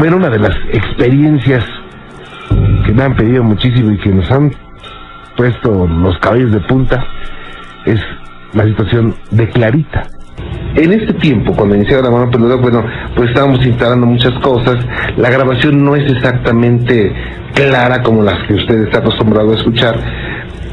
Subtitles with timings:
[0.00, 1.62] bueno, una de las experiencias
[2.86, 4.50] que me han pedido muchísimo y que nos han
[5.36, 7.04] puesto los cabellos de punta
[7.84, 8.00] es
[8.54, 10.04] la situación de Clarita.
[10.74, 12.82] En este tiempo, cuando iniciaba la mano peluda, bueno,
[13.14, 14.82] pues estábamos instalando muchas cosas.
[15.18, 17.12] La grabación no es exactamente
[17.52, 20.00] clara como las que usted está acostumbrado a escuchar.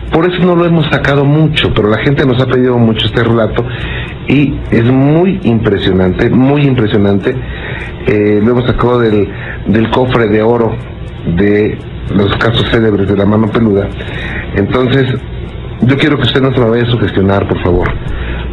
[0.10, 3.26] Por eso no lo hemos sacado mucho, pero la gente nos ha pedido mucho este
[3.26, 3.66] relato
[4.30, 7.36] y es muy impresionante, muy impresionante.
[8.08, 9.30] Eh, lo hemos sacado del,
[9.68, 10.76] del cofre de oro
[11.36, 11.78] de
[12.16, 13.88] los casos célebres de la mano peluda.
[14.56, 15.14] Entonces,
[15.82, 17.88] yo quiero que usted no se me vaya a sugestionar, por favor.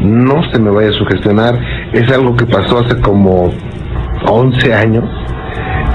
[0.01, 1.59] No se me vaya a sugestionar.
[1.93, 3.53] Es algo que pasó hace como
[4.27, 5.05] 11 años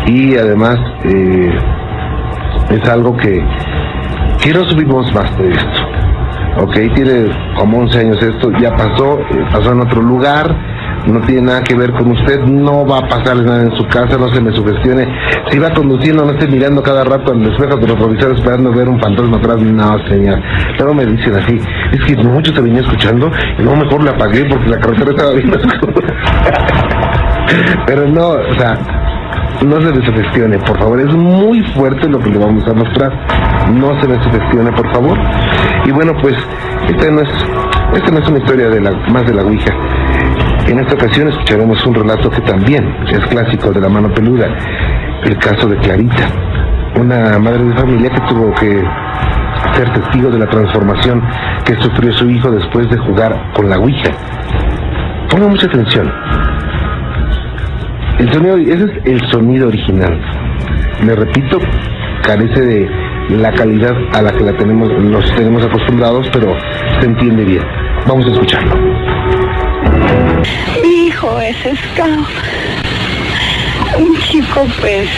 [0.08, 1.52] y además eh,
[2.70, 3.44] es algo que,
[4.42, 5.80] que no subimos más de esto.
[6.62, 10.56] Ok, tiene como 11 años esto, ya pasó, eh, pasó en otro lugar,
[11.08, 14.18] no tiene nada que ver con usted, no va a pasarle nada en su casa,
[14.18, 15.08] no se me sugestione.
[15.50, 19.00] Si va conduciendo, no esté mirando cada rato al espejo de retrovisor esperando ver un
[19.00, 20.42] fantasma atrás, no, señor.
[20.78, 21.60] Luego me dicen así,
[21.92, 25.34] es que mucho se venía escuchando y no mejor le apagué porque la carretera estaba
[25.34, 25.52] bien.
[27.88, 28.78] Pero no, o sea,
[29.66, 31.00] no se me sugestione, por favor.
[31.00, 33.12] Es muy fuerte lo que le vamos a mostrar.
[33.74, 35.18] No se me sugestione, por favor.
[35.86, 36.36] Y bueno, pues,
[36.88, 37.30] esta no es,
[37.94, 39.74] esta no es una historia de la, más de la Ouija.
[40.70, 44.56] En esta ocasión escucharemos un relato que también es clásico de la mano peluda,
[45.24, 46.30] el caso de Clarita,
[46.96, 48.84] una madre de familia que tuvo que
[49.76, 51.24] ser testigo de la transformación
[51.66, 54.12] que sufrió su hijo después de jugar con la Ouija.
[55.32, 56.14] Ponga mucha atención.
[58.20, 60.22] El sonido, ese es el sonido original.
[61.04, 61.58] Le repito,
[62.22, 62.90] carece de
[63.32, 66.56] la calidad a la que la tenemos, nos tenemos acostumbrados, pero
[67.00, 67.64] se entiende bien.
[68.08, 69.09] Vamos a escucharlo.
[70.82, 72.28] Mi hijo es scout.
[73.98, 75.10] Un chico pues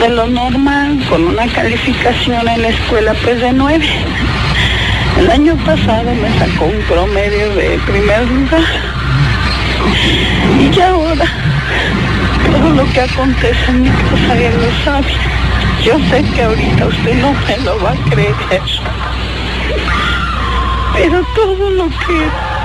[0.00, 3.86] de lo normal, con una calificación en la escuela pues de nueve.
[5.18, 8.62] El año pasado me sacó un promedio de primer lugar.
[10.60, 11.24] Y ahora
[12.50, 15.12] todo lo que acontece en mi casa él lo sabe.
[15.82, 18.34] Yo sé que ahorita usted no me lo va a creer.
[20.94, 22.55] Pero todo lo que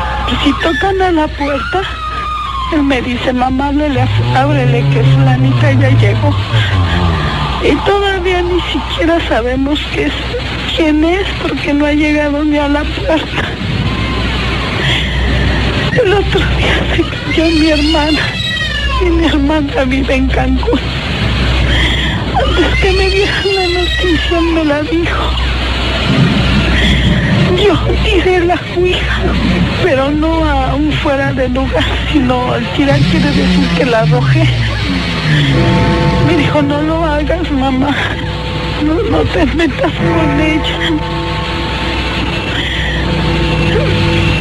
[0.44, 1.82] si tocan a la puerta,
[2.74, 6.34] él me dice, mamá, ábrele, ábrele que fulanita ya llegó.
[7.64, 9.80] Y todavía ni siquiera sabemos
[10.76, 13.44] quién es porque no ha llegado ni a la puerta.
[16.02, 18.20] El otro día se cayó mi hermana
[19.02, 20.80] y mi hermana vive en Cancún.
[22.36, 25.61] Antes que me dieran la noticia me la dijo.
[27.64, 29.22] Yo tiré la ouija,
[29.84, 34.48] pero no a un fuera de lugar, sino al tirar quiere decir que la arrojé.
[36.28, 37.96] Me dijo, no lo hagas, mamá.
[38.84, 40.80] No, no te metas con ella.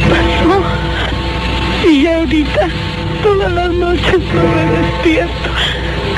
[0.09, 1.87] Pasó.
[1.87, 2.67] Y ahorita,
[3.21, 5.49] todas las noches no me despierto.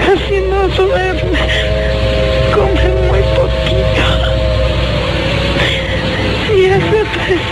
[0.06, 1.72] Casi no duerme.
[6.63, 6.79] Y tres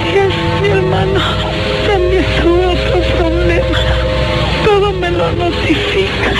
[0.05, 1.19] días mi hermano
[1.85, 3.79] también tuvo otro problema.
[4.63, 6.31] Todo me lo notifica,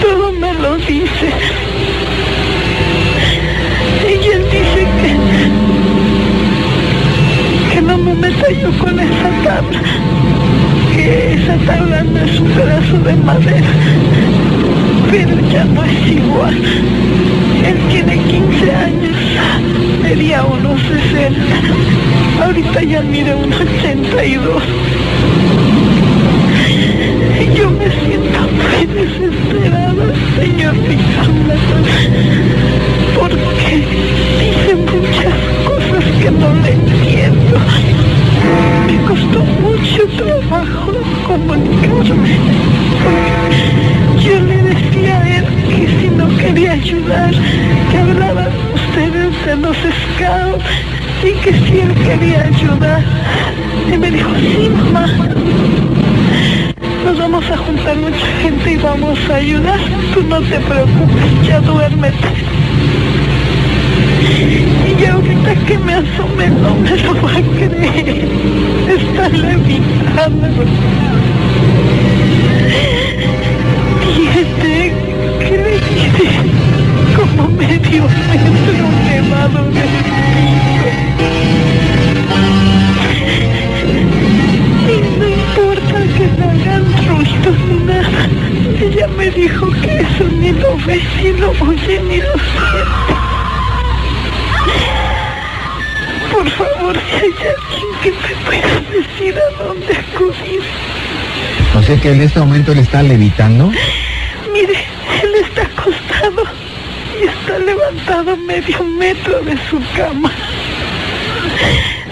[0.00, 1.28] todo me lo dice.
[4.08, 5.10] Y él dice que,
[7.74, 9.82] que no me meta yo con esa tabla,
[10.94, 13.68] que esa tabla no es un pedazo de madera,
[15.10, 16.56] pero ya no es igual.
[17.66, 19.16] Él tiene 15 años,
[20.02, 24.62] medía unos 60, ahorita ya mide unos 82.
[27.40, 30.06] Y yo me siento muy desesperada,
[30.38, 31.54] señor Ricardo,
[33.18, 33.84] porque
[34.40, 35.34] dice muchas
[35.66, 37.58] cosas que no le entiendo.
[38.86, 40.92] Me costó mucho trabajo
[41.26, 42.49] comunicarme.
[47.90, 50.64] Que hablaban ustedes de los scouts
[51.24, 53.02] y que si él quería ayudar.
[53.92, 55.06] Y me dijo, sí, mamá.
[57.04, 59.80] Nos vamos a juntar mucha gente y vamos a ayudar.
[60.14, 62.28] Tú no te preocupes, ya duérmete.
[64.86, 68.28] Y ya ahorita que me asome no me lo va a creer.
[68.88, 70.46] Está levitando.
[74.14, 74.92] Tiene,
[75.40, 76.49] ¿qué le?
[77.20, 79.84] Como medio metro nevado de
[84.88, 88.20] Y no importa que me hagan ruidos ni nada.
[88.80, 93.14] Ella me dijo que eso ni lo ve, ni lo oye, ni lo siente.
[96.32, 100.62] Por favor, si hay alguien que me pueda decir a dónde acudir.
[101.76, 103.70] O sea que en este momento él está levitando.
[104.54, 104.86] Mire,
[105.22, 106.59] él está acostado
[107.70, 110.30] levantado medio metro de su cama.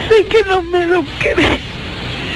[0.08, 1.58] Sé que no me lo cree.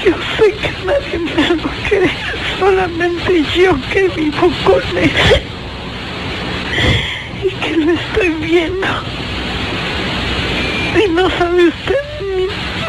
[0.05, 2.11] Yo sé que nadie me lo cree.
[2.59, 5.11] Solamente yo que vivo con él.
[7.45, 8.87] Y que lo estoy viendo.
[11.01, 12.03] Y no sabe usted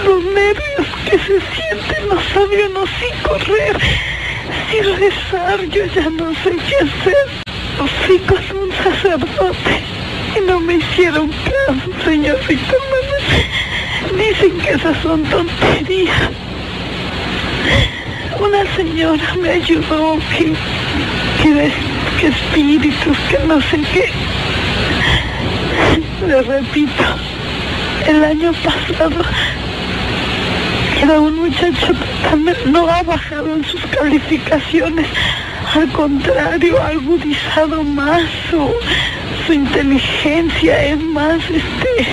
[0.04, 2.08] los nervios que se sienten.
[2.08, 3.76] No sabe uno si correr,
[4.70, 5.60] si rezar.
[5.68, 7.26] Yo ya no sé qué hacer.
[8.06, 9.93] Fui con un sacerdote
[10.36, 14.28] y no me hicieron caso, señor Víctor Manuel.
[14.28, 16.30] Dicen que esas son tonterías.
[18.38, 20.52] Una señora me ayudó que,
[21.42, 21.72] que,
[22.20, 24.10] que espíritus, que no sé qué.
[26.26, 27.04] Le repito,
[28.06, 29.24] el año pasado
[31.02, 31.92] era un muchacho
[32.22, 35.06] también no ha bajado en sus calificaciones,
[35.74, 38.72] al contrario, ha agudizado más su,
[39.46, 42.06] su inteligencia, es más este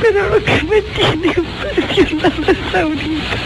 [0.00, 3.36] pero lo que me tiene impresionado es ahorita.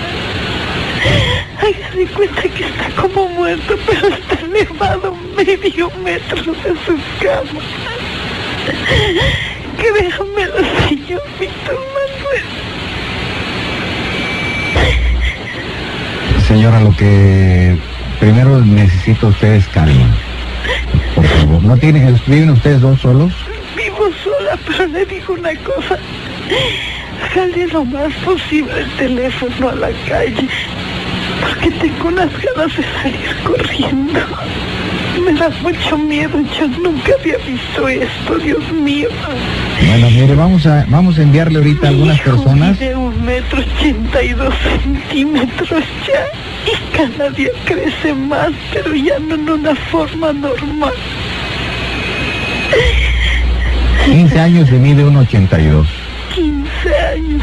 [1.59, 7.61] Haga de cuenta que está como muerto, pero está elevado medio metro de su cama.
[9.77, 12.45] Créamelo, señor Víctor Manuel.
[16.47, 17.77] Señora, lo que
[18.21, 20.24] primero necesito ustedes calma.
[21.64, 23.32] ¿No tienen, viven ustedes dos solos?
[23.75, 25.99] Vivo sola, pero le digo una cosa.
[27.32, 30.46] Sale lo más posible el teléfono a la calle,
[31.40, 34.20] porque tengo unas ganas de salir corriendo.
[35.25, 39.08] Me da mucho miedo, yo nunca había visto esto, Dios mío.
[39.87, 42.78] Bueno, mire, vamos a, vamos a enviarle ahorita a algunas hijo personas.
[42.78, 45.70] mide un metro ochenta y dos centímetros
[46.06, 46.26] ya,
[46.70, 50.93] y cada día crece más, pero ya no en una forma normal.
[54.05, 55.87] 15 años de mide 1,82.
[56.34, 57.43] 15 años.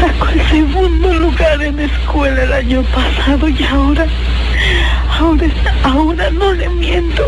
[0.00, 4.06] Sacó el segundo lugar en escuela el año pasado y ahora,
[5.18, 5.46] ahora,
[5.82, 7.26] ahora no le miento.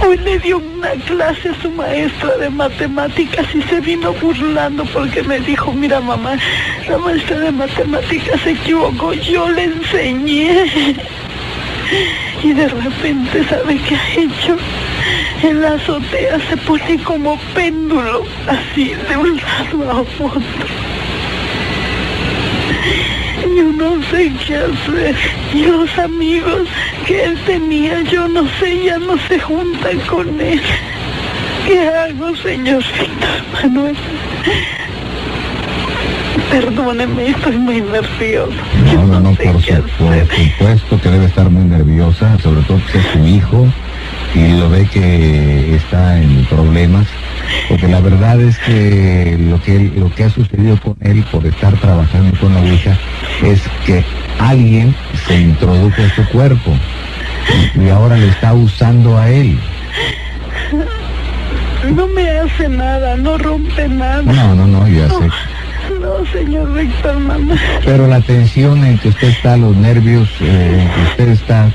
[0.00, 5.22] Hoy le dio una clase a su maestra de matemáticas y se vino burlando porque
[5.22, 6.36] me dijo, mira mamá,
[6.88, 10.96] la maestra de matemáticas se equivocó, yo le enseñé.
[12.42, 14.56] Y de repente, ¿sabe qué ha hecho?
[15.46, 20.40] En la azotea se pone como péndulo, así de un lado a otro.
[23.56, 25.14] Yo no sé qué hacer.
[25.52, 26.62] Y los amigos
[27.06, 30.60] que él tenía, yo no sé, ya no se juntan con él.
[31.66, 33.96] ¿Qué hago, señor Víctor Manuel?
[36.50, 38.50] Perdóneme, estoy muy nervioso.
[38.92, 42.62] Yo No, no, no, sé por, su- por supuesto que debe estar muy nerviosa, sobre
[42.62, 43.66] todo que es su hijo
[44.34, 47.06] y lo ve que está en problemas,
[47.68, 51.72] porque la verdad es que lo que, lo que ha sucedido con él por estar
[51.78, 52.98] trabajando con la Ouija
[53.42, 54.04] es que
[54.38, 54.94] alguien
[55.26, 56.76] se introdujo a su cuerpo
[57.74, 59.58] y ahora le está usando a él.
[61.94, 64.22] No me hace nada, no rompe nada.
[64.22, 65.28] No, no, no, ya sé.
[66.00, 67.58] No, señor Víctor Manuel.
[67.84, 71.70] Pero la tensión en que usted está, los nervios eh, en que usted está,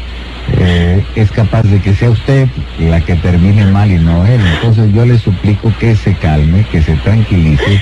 [0.58, 2.48] eh, es capaz de que sea usted
[2.80, 4.42] la que termine mal y no él.
[4.56, 7.82] Entonces yo le suplico que se calme, que se tranquilice.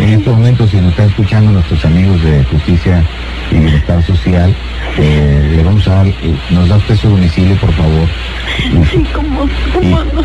[0.00, 3.02] En estos momentos, si nos están escuchando nuestros amigos de Justicia
[3.50, 4.54] y Bienestar Social,
[4.98, 6.14] eh, le vamos a dar, eh,
[6.50, 8.08] nos da usted su domicilio, por favor,
[8.90, 9.40] Sí, como,
[9.72, 10.22] como no.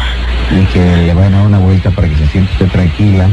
[0.61, 3.29] y que le vayan a dar una vuelta para que se sienta usted tranquila.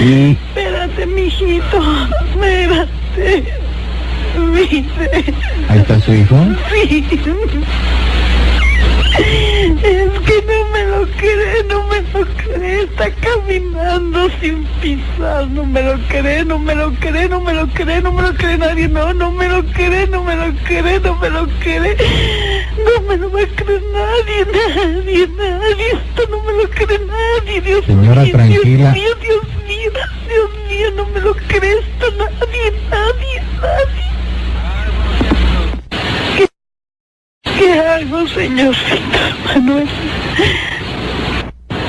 [0.00, 1.82] Y Espérate, mijito.
[2.26, 3.65] Espérate.
[5.68, 6.36] Ahí está su hijo.
[6.70, 7.04] Sí.
[9.18, 12.82] Es que no me lo cree, no me lo cree.
[12.82, 15.48] Está caminando sin pisar.
[15.48, 18.34] No me lo cree, no me lo cree, no me lo cree, no me lo
[18.34, 18.88] cree nadie.
[18.88, 21.96] No, no me lo cree, no me lo cree, no me lo cree.
[22.84, 25.86] No me lo va a creer nadie, nadie, nadie.
[25.92, 28.32] Esto no me lo cree nadie, Dios Señora, mío.
[28.32, 28.92] tranquila.
[28.92, 29.90] Dios mío, Dios mío,
[30.28, 34.05] Dios mío, no me lo cree esto nadie, nadie, nadie.
[38.06, 39.88] ¿Qué hago, señor Víctor Manuel?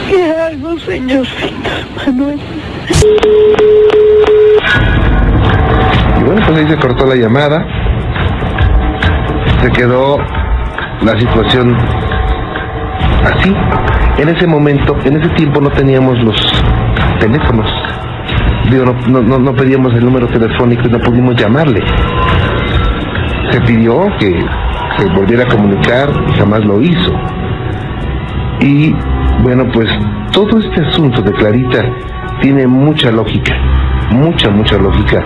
[0.10, 2.40] ¿Qué hago, señor Víctor Manuel?
[6.18, 7.64] Y bueno, pues ahí se cortó la llamada.
[9.62, 10.18] se quedó
[11.02, 11.78] la situación
[13.24, 13.54] así.
[14.18, 16.36] En ese momento, en ese tiempo no teníamos los
[17.20, 17.70] teléfonos.
[18.72, 21.84] Digo, no, no, no pedíamos el número telefónico y no pudimos llamarle.
[23.52, 24.44] Se pidió que
[24.98, 27.14] se volviera a comunicar jamás lo hizo.
[28.60, 28.94] Y
[29.44, 29.90] bueno, pues
[30.32, 31.84] todo este asunto de Clarita
[32.42, 33.54] tiene mucha lógica,
[34.12, 35.24] mucha, mucha lógica.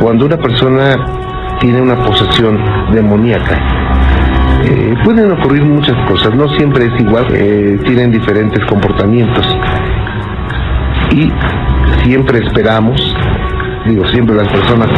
[0.00, 0.96] Cuando una persona
[1.60, 2.58] tiene una posesión
[2.92, 3.58] demoníaca,
[4.64, 9.46] eh, pueden ocurrir muchas cosas, no siempre es igual, eh, tienen diferentes comportamientos.
[11.10, 11.32] Y
[12.04, 13.16] siempre esperamos,
[13.86, 14.88] digo, siempre las personas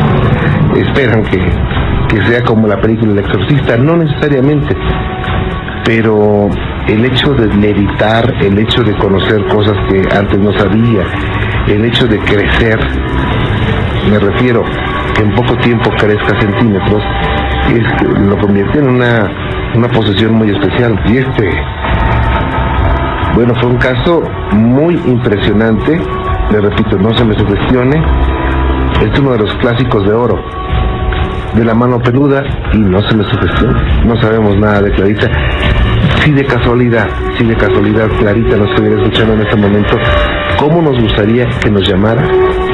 [0.76, 1.38] esperan que,
[2.10, 4.76] que sea como la película El Exorcista, no necesariamente,
[5.84, 6.48] pero
[6.88, 11.04] el hecho de meditar, el hecho de conocer cosas que antes no sabía,
[11.68, 12.78] el hecho de crecer,
[14.10, 14.64] me refiero
[15.14, 17.02] que en poco tiempo crezca centímetros,
[18.26, 19.30] lo convierte en una,
[19.76, 21.00] una posesión muy especial.
[21.06, 21.50] Y este,
[23.34, 26.00] bueno, fue un caso muy impresionante,
[26.50, 28.02] le repito, no se me sugestione,
[29.00, 30.59] es uno de los clásicos de oro
[31.54, 32.42] de la mano peluda
[32.72, 35.28] y no se me sugestione, no sabemos nada de Clarita.
[36.24, 39.96] Si de casualidad, si de casualidad Clarita nos estuviera escuchando en este momento,
[40.58, 42.22] ¿cómo nos gustaría que nos llamara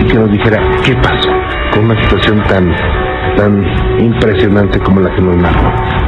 [0.00, 1.30] y que nos dijera qué pasó
[1.72, 2.74] con una situación tan,
[3.36, 3.64] tan
[3.98, 6.05] impresionante como la que nos narró?